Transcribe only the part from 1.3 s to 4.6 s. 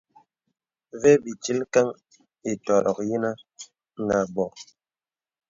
tilkəŋ ìtɔ̄rɔ̀k yinə̀ nə à bɔ̀.